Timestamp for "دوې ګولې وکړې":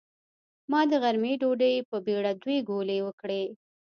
2.41-3.43